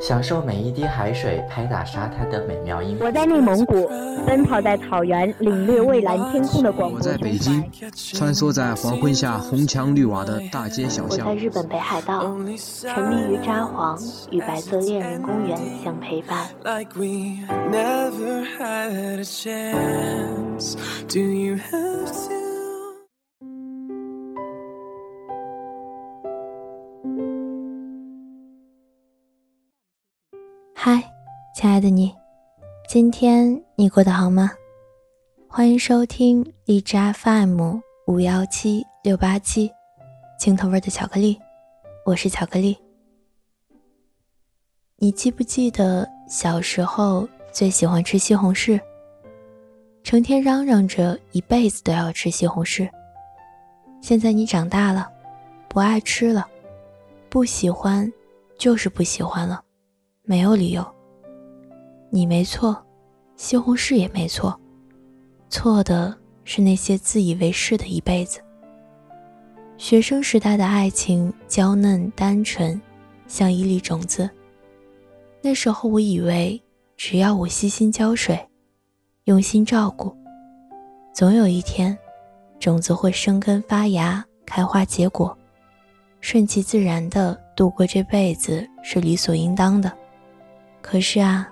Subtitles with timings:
[0.00, 2.96] 享受每一滴海水拍打沙滩的美妙音。
[3.00, 3.88] 我在内蒙古，
[4.26, 6.98] 奔跑在草原，领略蔚蓝天空的广阔。
[6.98, 11.26] 我在北京，穿梭在黄昏下红墙绿瓦的大街小巷。
[11.26, 13.98] 我在日本北海道，沉迷于札幌，
[14.30, 16.48] 与白色恋人公园相陪伴。
[30.86, 31.02] 嗨，
[31.54, 32.14] 亲爱的你，
[32.86, 34.50] 今天你过得好吗？
[35.48, 39.72] 欢迎收听荔枝 FM 五幺七六八七，
[40.38, 41.40] 青头味的巧克力，
[42.04, 42.76] 我是巧克力。
[44.96, 48.78] 你记不记得小时候最喜欢吃西红柿？
[50.02, 52.86] 成天嚷嚷着一辈子都要吃西红柿。
[54.02, 55.10] 现在你长大了，
[55.66, 56.46] 不爱吃了，
[57.30, 58.12] 不喜欢，
[58.58, 59.63] 就是不喜欢了。
[60.24, 60.84] 没有理由。
[62.08, 62.76] 你没错，
[63.36, 64.58] 西红柿也没错，
[65.50, 68.40] 错的是那些自以为是的一辈子。
[69.76, 72.80] 学生时代的爱情娇嫩单纯，
[73.26, 74.30] 像一粒种子。
[75.42, 76.60] 那时候我以为，
[76.96, 78.38] 只要我悉心浇水，
[79.24, 80.16] 用心照顾，
[81.12, 81.98] 总有一天，
[82.58, 85.36] 种子会生根发芽，开花结果，
[86.20, 89.92] 顺其自然的度过这辈子是理所应当的。
[90.84, 91.50] 可是啊，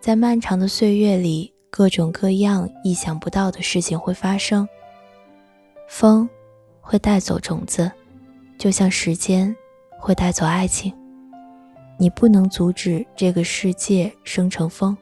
[0.00, 4.68] 在漫长的岁月里，各种各样意想不到的事情会发生。
[5.88, 6.28] 风
[6.80, 7.90] 会带走种子，
[8.58, 9.54] 就像时间
[10.00, 10.92] 会带走爱情。
[11.96, 14.98] 你不能阻止这个世界生成风，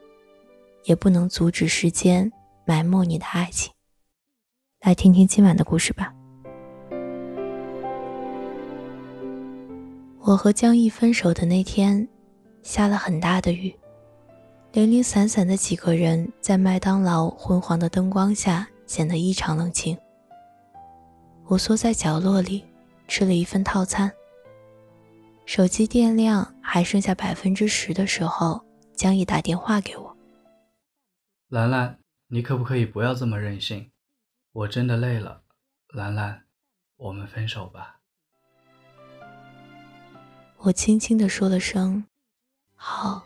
[0.83, 2.31] 也不能阻止时间
[2.65, 3.73] 埋没你的爱情。
[4.85, 6.13] 来听听今晚的故事吧。
[10.19, 12.07] 我和江毅分手的那天。
[12.63, 13.75] 下了很大的雨，
[14.71, 19.97] 零零散散的几个人在麦当劳昏黄的灯光下显得异常冷清。
[21.47, 22.63] 我缩在角落里
[23.07, 24.11] 吃了一份套餐。
[25.45, 30.15] 手机电量还剩下百分之十的时候，江毅打电话给我
[31.49, 33.91] ：“兰兰，你可不可以不要这么任性？
[34.53, 35.41] 我真的累了，
[35.89, 36.43] 兰兰，
[36.95, 37.99] 我们分手吧。”
[40.59, 42.05] 我轻轻地说了声。
[42.83, 43.21] 好。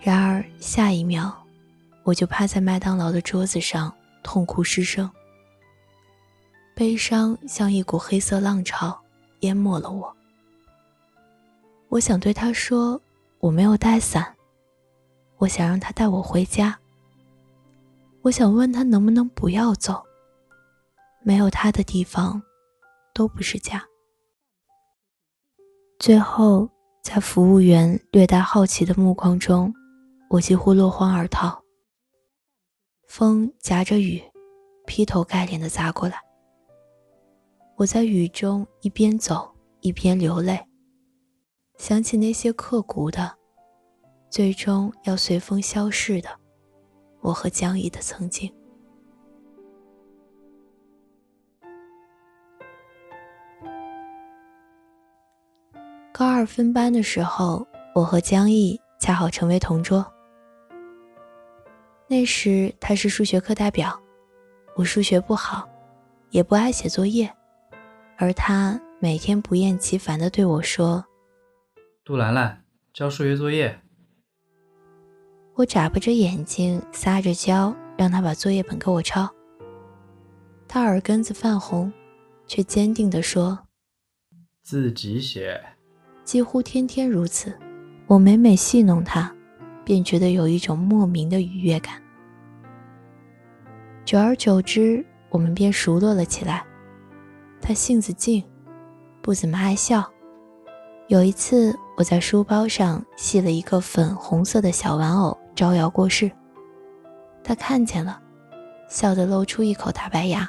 [0.00, 1.32] 然而下一秒，
[2.04, 3.92] 我就趴在麦当劳的桌子上
[4.22, 5.10] 痛哭失声。
[6.72, 8.96] 悲伤像一股黑色浪潮，
[9.40, 10.16] 淹没了我。
[11.88, 13.00] 我想对他说
[13.40, 14.32] ：“我没有带伞。”
[15.38, 16.78] 我想让他带我回家。
[18.22, 20.00] 我想问他能不能不要走。
[21.22, 22.40] 没有他的地方，
[23.12, 23.84] 都不是家。
[26.02, 26.68] 最后，
[27.00, 29.72] 在服务员略带好奇的目光中，
[30.28, 31.62] 我几乎落荒而逃。
[33.06, 34.20] 风夹着雨，
[34.84, 36.16] 劈头盖脸的砸过来。
[37.76, 39.48] 我在雨中一边走
[39.80, 40.58] 一边流泪，
[41.78, 43.32] 想起那些刻骨的、
[44.28, 46.28] 最终要随风消逝的
[47.20, 48.52] 我和江怡的曾经。
[56.12, 60.06] 高二分班的时候，我和江毅恰好成为同桌。
[62.06, 63.98] 那时他是数学课代表，
[64.76, 65.66] 我数学不好，
[66.28, 67.34] 也不爱写作业，
[68.18, 71.02] 而他每天不厌其烦地对我说
[72.04, 72.62] ：“杜兰兰，
[72.92, 73.80] 交数学作业。”
[75.56, 79.26] 我眨巴着眼睛，撒着娇，让他把作业本给我抄。
[80.68, 81.90] 他耳根子泛红，
[82.46, 83.58] 却坚定地说
[84.60, 85.58] ：“自己写。”
[86.24, 87.52] 几乎天天如此，
[88.06, 89.34] 我每每戏弄他，
[89.84, 92.00] 便觉得有一种莫名的愉悦感。
[94.04, 96.64] 久而久之，我们便熟络了起来。
[97.60, 98.42] 他性子静，
[99.20, 100.08] 不怎么爱笑。
[101.08, 106.30] 有一次，我在书包上系了一个粉红色的小玩偶，招摇过市。
[107.44, 108.20] 他看见了，
[108.88, 110.48] 笑得露出一口大白牙。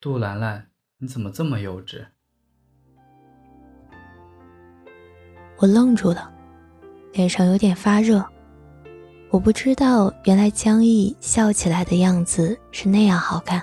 [0.00, 0.68] 杜兰兰，
[0.98, 2.06] 你怎么这么幼稚？
[5.58, 6.30] 我愣住了，
[7.12, 8.24] 脸上有点发热。
[9.30, 13.60] 我不知道，原来江毅笑起来的样子是那样好看。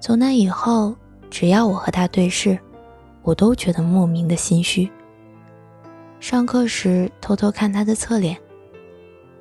[0.00, 0.94] 从那以后，
[1.28, 2.58] 只要我和他对视，
[3.22, 4.90] 我都觉得莫名的心虚。
[6.20, 8.38] 上课时偷偷看他的侧脸，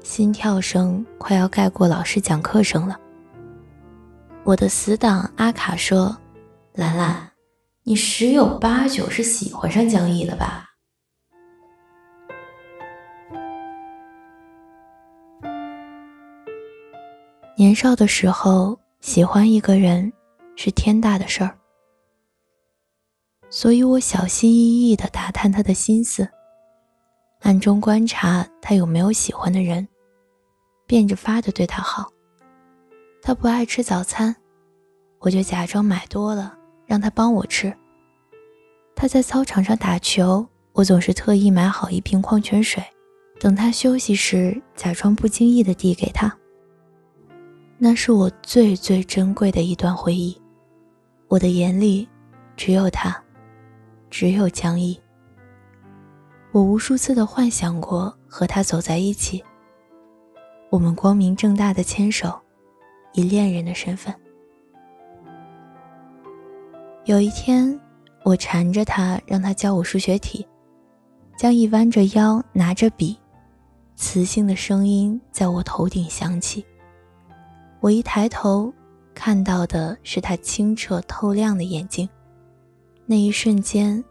[0.03, 2.99] 心跳声快要盖过老师讲课声了。
[4.43, 6.17] 我的死党阿卡说
[6.73, 7.31] ：“兰兰，
[7.83, 10.71] 你十有八九是喜欢上江毅了吧？”
[17.57, 20.11] 年少的时候，喜欢一个人
[20.57, 21.57] 是天大的事儿，
[23.49, 26.27] 所以我小心翼翼地打探他的心思，
[27.43, 29.87] 暗中观察他有没有喜欢的人，
[30.85, 32.11] 变着法的对他好。
[33.21, 34.35] 他不爱吃早餐，
[35.19, 37.73] 我就假装买多了让他帮我吃。
[38.97, 42.83] 他在操场上打球，我总是特意买好一瓶矿泉水，
[43.39, 46.37] 等他休息时，假装不经意地递给他。
[47.77, 50.35] 那是我最最珍贵的一段回忆，
[51.27, 52.07] 我的眼里
[52.55, 53.21] 只有他，
[54.09, 54.97] 只有江毅。
[56.53, 59.43] 我无数次的幻想过和他走在一起，
[60.69, 62.39] 我们光明正大的牵手，
[63.11, 64.13] 以恋人的身份。
[67.03, 67.77] 有一天，
[68.23, 70.47] 我缠着他让他教我数学题，
[71.37, 73.17] 江毅弯着腰拿着笔，
[73.95, 76.65] 磁性的声音在我头顶响起。
[77.85, 78.73] 我一抬头，
[79.13, 82.09] 看到的是他清澈透亮的眼睛。
[83.05, 84.03] 那一瞬间，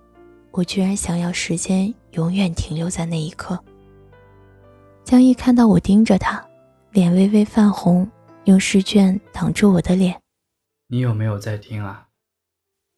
[0.52, 3.58] 我居然想要时间永远停留在那一刻。
[5.02, 6.40] 江毅看到我盯着他，
[6.92, 8.08] 脸微微泛红，
[8.44, 10.22] 用试卷挡住我的脸。
[10.86, 12.06] 你有没有在听啊？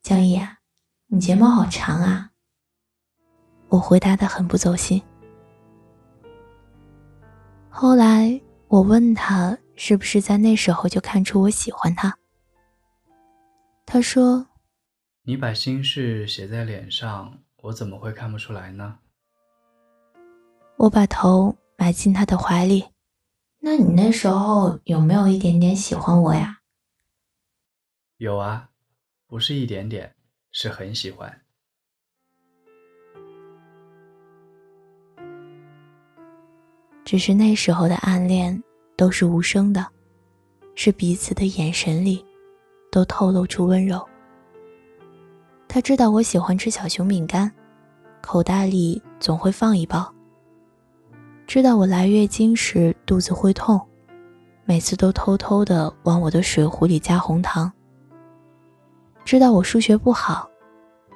[0.03, 0.59] 江毅啊，
[1.07, 2.33] 你睫毛好长啊。
[3.71, 5.01] 我回答的很不走心。
[7.71, 8.39] 后来
[8.69, 9.57] 我问他。
[9.77, 12.19] 是不是在那时候就看出我喜欢他？
[13.85, 14.49] 他说
[15.23, 18.99] ：“你把心事写在脸上，我怎么会看不出来呢？”
[20.77, 22.87] 我把头埋进他的怀里。
[23.61, 26.61] 那你那时候有没有一点点喜欢我呀？
[28.17, 28.71] 有啊，
[29.27, 30.15] 不是一点点，
[30.51, 31.43] 是很喜欢。
[37.05, 38.63] 只是那时候的暗恋。
[38.97, 39.87] 都是无声的，
[40.75, 42.25] 是彼此的眼神里，
[42.91, 44.03] 都透露出温柔。
[45.69, 47.53] 他知道我喜欢吃小熊饼干，
[48.23, 50.11] 口袋里总会放一包。
[51.47, 53.79] 知道我来月经时肚子会痛，
[54.65, 57.71] 每次都偷偷的往我的水壶里加红糖。
[59.25, 60.49] 知道我数学不好，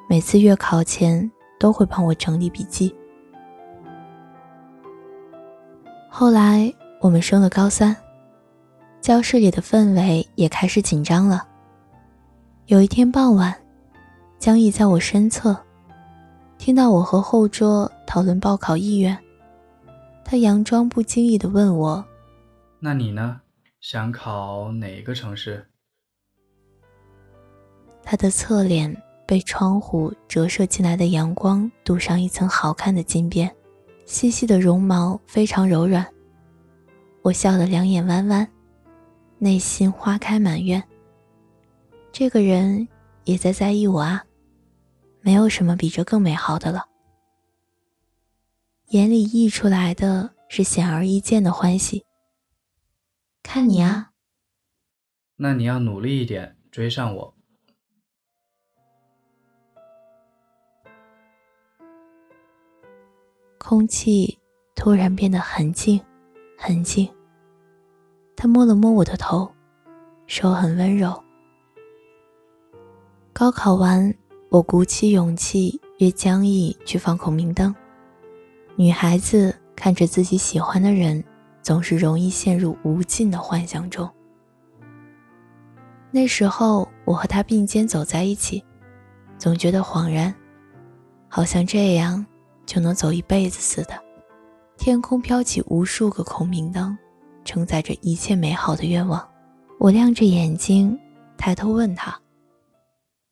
[0.09, 2.95] 每次月考前都会帮我整理笔记。
[6.11, 6.71] 后来。
[7.01, 7.97] 我们升了高三，
[9.01, 11.49] 教室里的氛围也开始紧张了。
[12.67, 13.57] 有一天傍晚，
[14.39, 15.57] 江毅在我身侧，
[16.59, 19.17] 听到我和后桌讨论报考意愿，
[20.27, 22.05] 他佯装不经意地问我
[22.79, 23.41] ：“那你呢？
[23.81, 25.67] 想考哪一个城市？”
[28.05, 28.95] 他的侧脸
[29.27, 33.51] 被窗户折射进来的阳光镀上一层好看的金边，
[34.05, 36.07] 细细的绒毛非常柔软。
[37.23, 38.51] 我笑得两眼弯弯，
[39.39, 40.83] 内心花开满院。
[42.11, 42.89] 这个人
[43.25, 44.25] 也在在意我啊，
[45.21, 46.89] 没有什么比这更美好的了。
[48.87, 52.07] 眼里溢出来的是显而易见的欢喜。
[53.43, 54.13] 看你啊，
[55.37, 57.35] 那你要努力一点追上我。
[63.59, 64.39] 空气
[64.75, 66.03] 突然变得很静。
[66.63, 67.11] 很静。
[68.43, 69.47] 他摸了摸我的头，
[70.27, 71.13] 手很温柔。
[73.35, 74.15] 高考完，
[74.49, 77.75] 我鼓起勇气约江毅去放孔明灯。
[78.77, 81.23] 女孩子看着自己喜欢的人，
[81.61, 84.11] 总是容易陷入无尽的幻想中。
[86.11, 88.65] 那时候，我和他并肩走在一起，
[89.37, 90.35] 总觉得恍然，
[91.29, 92.25] 好像这样
[92.65, 93.93] 就能走一辈子似的。
[94.79, 96.97] 天空飘起无数个孔明灯，
[97.45, 99.27] 承载着一切美好的愿望。
[99.79, 100.99] 我亮着眼睛，
[101.37, 102.19] 抬头问他：“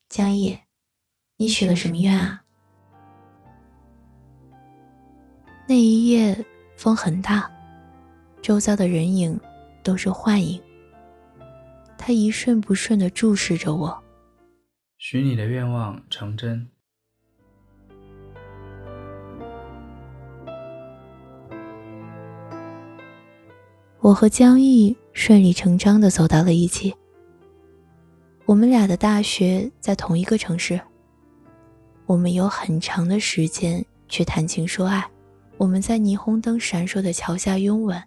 [0.08, 0.58] 江毅，
[1.36, 2.42] 你许了什么愿啊？”
[5.68, 6.44] 那一夜
[6.76, 7.50] 风很大，
[8.40, 9.38] 周遭的人影
[9.82, 10.60] 都是幻影。
[11.98, 14.02] 他一瞬不瞬地注视着我，
[14.96, 16.70] 许你的愿望成真。
[24.08, 26.94] 我和江毅顺理成章地走到了一起。
[28.46, 30.80] 我们俩的大学在同一个城市。
[32.06, 35.06] 我们有很长的时间去谈情说爱，
[35.58, 38.02] 我们在霓虹灯闪烁的桥下拥吻，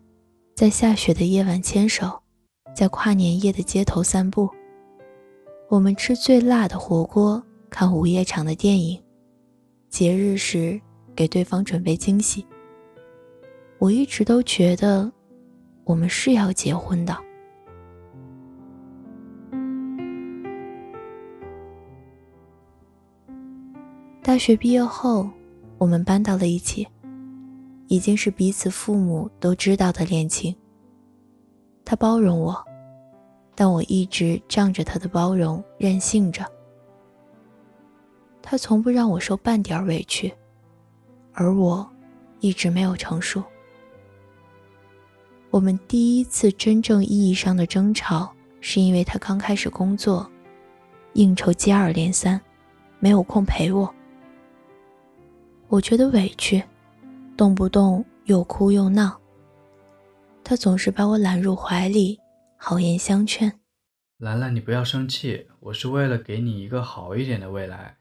[0.55, 2.19] 在下雪的夜晚牵手，
[2.75, 4.49] 在跨年夜的街头散步。
[5.69, 8.99] 我们吃最辣的火锅，看午夜场的电影，
[9.87, 10.81] 节日时
[11.15, 12.43] 给对方准备惊喜。
[13.77, 15.11] 我一直都觉得，
[15.91, 17.13] 我们是要结婚的。
[24.23, 25.29] 大学毕业后，
[25.77, 26.87] 我们搬到了一起，
[27.87, 30.55] 已经是彼此父母都知道的恋情。
[31.83, 32.55] 他包容我，
[33.53, 36.45] 但我一直仗着他的包容任性着。
[38.41, 40.33] 他从不让我受半点委屈，
[41.33, 41.85] 而我
[42.39, 43.43] 一直没有成熟。
[45.51, 50.25] 我们第一次真正意义上的争吵，是因为他刚开始工作，
[51.11, 52.39] 应酬接二连三，
[52.99, 53.93] 没有空陪我。
[55.67, 56.63] 我觉得委屈，
[57.35, 59.19] 动不动又哭又闹。
[60.41, 62.17] 他总是把我揽入怀里，
[62.55, 63.59] 好言相劝。
[64.19, 67.97] 兰兰，你不要生气，我是为了给你一个好一点的未来。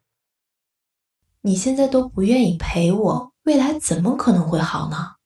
[1.40, 5.16] 你现在都不愿意陪我，未来怎么可能会好呢？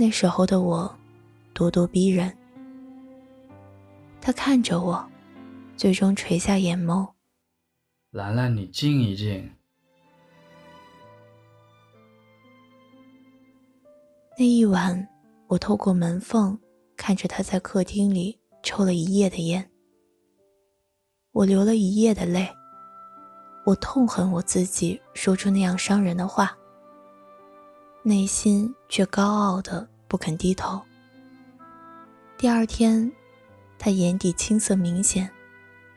[0.00, 0.98] 那时候的我，
[1.54, 2.34] 咄咄逼人。
[4.18, 5.06] 他看着我，
[5.76, 7.06] 最终垂下眼眸。
[8.10, 9.50] 兰兰，你静一静。
[14.38, 15.06] 那一晚，
[15.48, 16.58] 我透过门缝
[16.96, 19.70] 看着他在客厅里抽了一夜的烟。
[21.32, 22.48] 我流了一夜的泪。
[23.66, 26.56] 我痛恨我自己说出那样伤人的话，
[28.02, 30.80] 内心却高傲的不肯低头。
[32.38, 33.10] 第二天，
[33.78, 35.30] 他眼底青涩明显，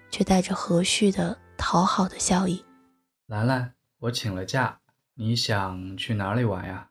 [0.10, 1.38] 却带着和煦的。
[1.56, 2.66] 讨好的笑意，
[3.28, 4.80] 兰兰，我请了假，
[5.14, 6.90] 你想去哪里玩呀？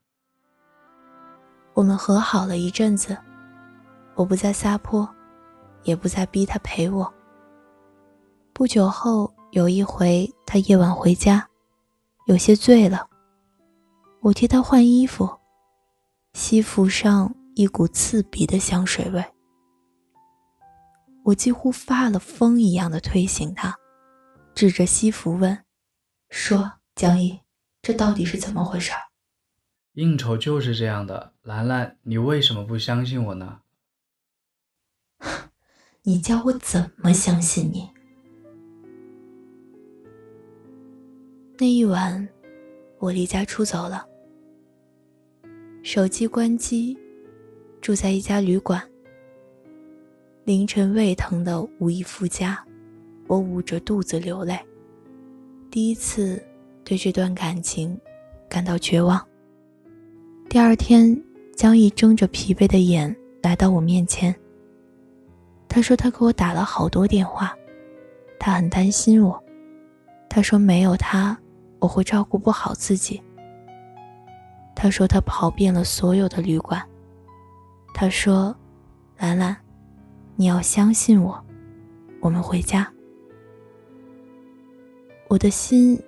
[1.74, 3.18] 我们和好了一阵子，
[4.14, 5.06] 我不再撒泼，
[5.82, 7.12] 也不再逼他陪我。
[8.54, 11.46] 不久后，有一回他夜晚回家，
[12.26, 13.06] 有些醉了，
[14.22, 15.28] 我替他换衣服，
[16.34, 19.24] 西服上一股刺鼻的香水味，
[21.24, 23.76] 我几乎发了疯一样的推醒他。
[24.54, 25.64] 指着西服问
[26.30, 27.40] ：“说江毅，
[27.82, 28.92] 这到底是怎么回事？”
[29.94, 33.62] 应酬就是这样的，兰兰，你为什么不相信我呢？
[36.04, 37.90] 你叫我怎么相信你？
[41.58, 42.28] 那一晚，
[43.00, 44.06] 我离家出走了，
[45.84, 46.96] 手机关机，
[47.80, 48.80] 住在一家旅馆。
[50.44, 52.56] 凌晨胃疼的无以复加。
[53.26, 54.56] 我捂着肚子流泪，
[55.72, 56.40] 第一次
[56.84, 57.98] 对这段感情
[58.48, 59.20] 感到绝望。
[60.48, 61.20] 第二天，
[61.56, 64.32] 江毅睁着疲惫的眼来到我面前。
[65.68, 67.56] 他说他给我打了好多电话，
[68.38, 69.42] 他很担心我。
[70.30, 71.36] 他说没有他，
[71.80, 73.20] 我会照顾不好自己。
[74.74, 76.82] 他说他跑遍了所有的旅馆。
[77.94, 78.54] 他说
[79.18, 79.56] ：“兰兰，
[80.36, 81.44] 你要相信我，
[82.20, 82.90] 我们回家。”
[85.28, 86.00] 我的心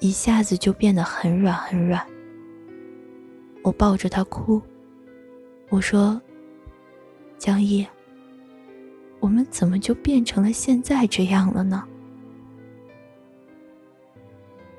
[0.00, 2.04] 一下子就变得很软很软。
[3.62, 4.60] 我抱着他哭，
[5.68, 6.20] 我说
[7.38, 7.86] ：“江毅，
[9.18, 11.84] 我们怎么就变成了现在这样了呢？”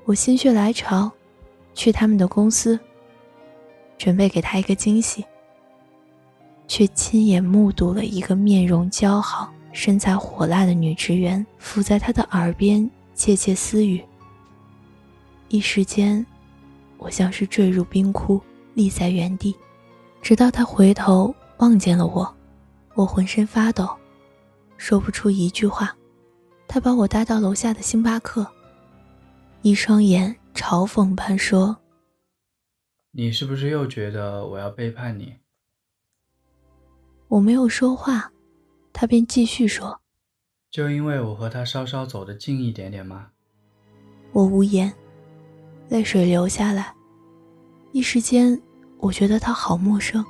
[0.05, 1.11] 我心血来潮，
[1.73, 2.79] 去他们的公司，
[4.01, 5.23] 准备给他一个惊喜，
[6.67, 12.89] 却亲眼目睹了一个面容姣好、身材火辣的女职员伏在他的耳边。
[13.13, 14.03] 窃窃私语。
[15.49, 16.25] 一时间，
[16.97, 18.41] 我像是坠入冰窟，
[18.73, 19.55] 立在原地，
[20.23, 22.35] 直到他回头望见了我，
[22.95, 23.87] 我浑身发抖，
[24.77, 25.95] 说不出一句话。
[26.67, 28.47] 他把我带到楼下的星巴克，
[29.61, 31.77] 一双眼嘲讽般说
[33.11, 35.35] ：“你是不是又觉得我要背叛你？”
[37.27, 38.31] 我没有说话，
[38.91, 39.99] 他便继续说。
[40.69, 43.31] 就因为我和他稍稍走得近一点点吗？
[44.31, 44.93] 我无言，
[45.89, 46.93] 泪水流下来。
[47.91, 48.57] 一时间，
[48.97, 50.25] 我觉得他好陌生。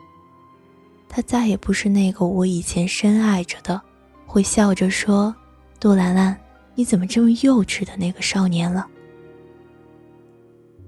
[1.07, 3.79] 他再也不是那个我以前深爱着的，
[4.25, 5.35] 会笑着说
[5.79, 6.35] ：“杜兰兰，
[6.73, 8.87] 你怎么这么幼稚的那个少年了。”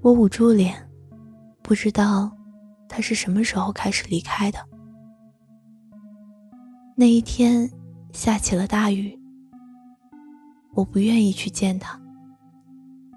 [0.02, 0.83] 我捂住脸，
[1.64, 2.30] 不知道
[2.86, 4.58] 他是什么时候开始离开的。
[6.94, 7.68] 那一天，
[8.12, 9.18] 下起了大雨。
[10.74, 11.98] 我不愿意去见他。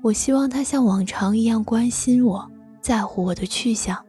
[0.02, 2.50] 我希望他像往常一样关心我，
[2.80, 4.02] 在乎我的去向。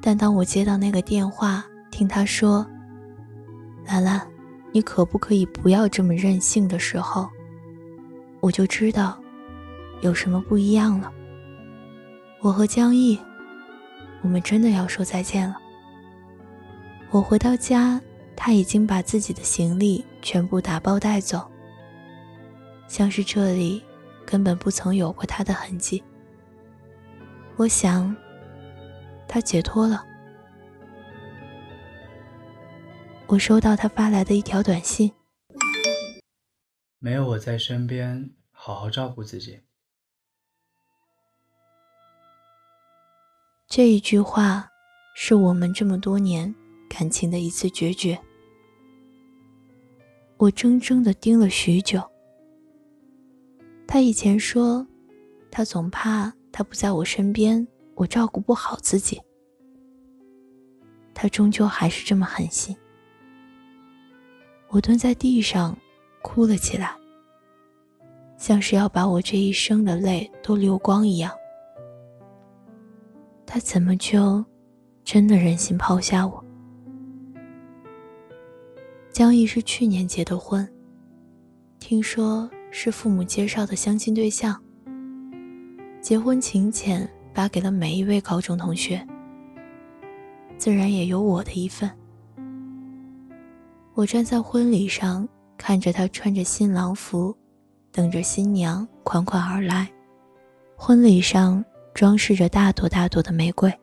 [0.00, 2.66] 但当我接到那个电话，听他说
[3.84, 4.26] ：“兰兰，
[4.72, 7.28] 你可不可以不要这么任性？”的时候，
[8.40, 9.18] 我就知道
[10.00, 11.12] 有什么不一样了。
[12.40, 13.18] 我和江毅，
[14.22, 15.56] 我们真的要说再见了。
[17.10, 18.00] 我回到家，
[18.36, 21.50] 他已经把自己的行李全部打包带走，
[22.86, 23.82] 像是这里
[24.24, 26.02] 根本不曾有过他的痕迹。
[27.56, 28.14] 我想，
[29.26, 30.04] 他解脱了。
[33.26, 35.12] 我收到他发来的一条短信
[37.00, 39.62] ：“没有我在身边，好好照顾自己。”
[43.68, 44.66] 这一句话，
[45.14, 46.52] 是我们这么多年
[46.88, 48.18] 感情的一次决绝。
[50.38, 52.02] 我怔怔的盯了许久。
[53.86, 54.86] 他以前说，
[55.50, 59.20] 他总怕他不在我身边，我照顾不好自己。
[61.12, 62.74] 他终究还是这么狠心。
[64.68, 65.76] 我蹲在地上，
[66.22, 66.96] 哭了起来，
[68.38, 71.30] 像是要把我这一生的泪都流光一样。
[73.50, 74.44] 他怎么就
[75.02, 76.44] 真的忍心抛下我？
[79.10, 80.70] 江毅是去年结的婚，
[81.78, 84.62] 听说是父母介绍的相亲对象。
[86.02, 89.04] 结婚请柬发给了每一位高中同学，
[90.58, 91.90] 自然也有我的一份。
[93.94, 95.26] 我站在婚礼上，
[95.56, 97.34] 看着他穿着新郎服，
[97.90, 99.88] 等着新娘款款而来。
[100.76, 101.64] 婚礼上。
[101.98, 103.76] 装饰着大朵大朵的玫瑰。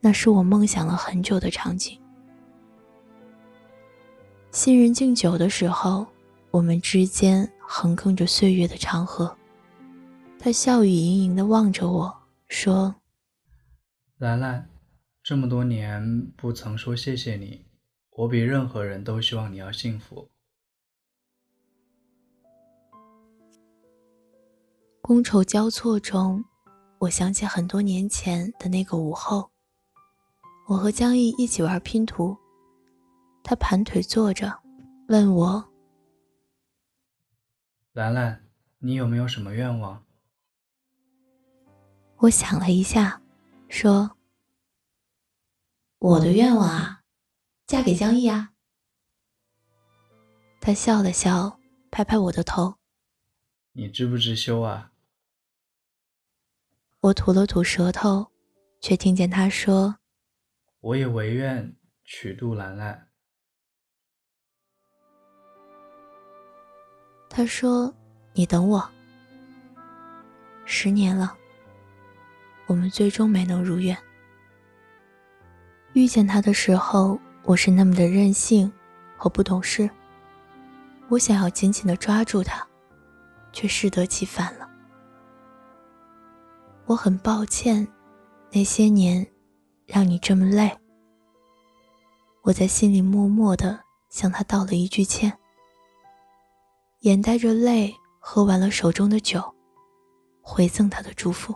[0.00, 1.96] 那是我梦想了很久的场景。
[4.50, 6.04] 新人敬酒的时候，
[6.50, 9.32] 我们之间横亘着岁月的长河。
[10.36, 12.12] 他笑语盈盈地望着我
[12.48, 12.92] 说
[14.18, 14.68] ：“兰兰，
[15.22, 17.66] 这么多年不曾说谢谢你，
[18.16, 20.28] 我比任何人都希望你要幸福。”
[25.02, 26.44] 觥筹交错中。
[27.00, 29.50] 我想起很多年前的那个午后，
[30.68, 32.36] 我和江毅一起玩拼图，
[33.42, 34.60] 他盘腿坐着，
[35.08, 35.66] 问我
[37.94, 38.46] ：“兰兰，
[38.80, 40.04] 你有没有什么愿望？”
[42.20, 43.22] 我想了一下，
[43.70, 44.18] 说
[46.00, 47.00] ：“我的愿望啊，
[47.66, 48.52] 嫁给江毅啊。”
[50.60, 51.58] 他笑了笑，
[51.90, 52.74] 拍拍我的头
[53.72, 54.88] ：“你知不知羞啊？”
[57.00, 58.30] 我吐了吐舌头，
[58.78, 59.96] 却听见他说
[60.80, 63.08] ：“我也唯愿娶杜兰兰。”
[67.30, 67.94] 他说
[68.34, 68.86] ：“你等我。”
[70.66, 71.34] 十年了，
[72.66, 73.96] 我们最终没能如愿。
[75.94, 78.70] 遇见他的时候，我是那么的任性
[79.16, 79.88] 和不懂事。
[81.08, 82.64] 我想要紧紧的抓住他，
[83.52, 84.69] 却适得其反了。
[86.90, 87.86] 我很抱歉，
[88.50, 89.24] 那些年
[89.86, 90.76] 让你这么累。
[92.42, 95.32] 我在心里默默的向他道了一句歉，
[97.02, 99.40] 眼带着泪喝完了手中的酒，
[100.42, 101.54] 回赠他的祝福。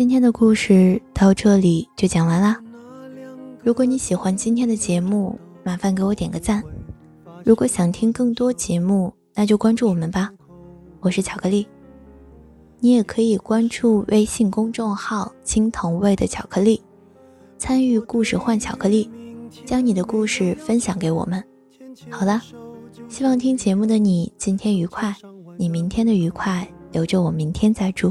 [0.00, 2.58] 今天的故事到这里就讲完啦。
[3.62, 6.64] 如果你喜欢今天的节目，麻烦给我点个赞。
[7.44, 10.30] 如果想听更多节目，那就关注我们吧。
[11.00, 11.68] 我是巧克力，
[12.78, 16.80] 你也可以关注微信公众号“青藤味的巧克力”，
[17.58, 19.10] 参与故事换巧克力，
[19.66, 21.44] 将你的故事分享给我们。
[22.08, 22.40] 好了，
[23.10, 25.14] 希望听节目的你今天愉快，
[25.58, 28.10] 你明天的愉快留着我明天再祝。